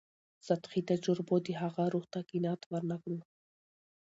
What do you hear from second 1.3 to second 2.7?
د هغه روح ته قناعت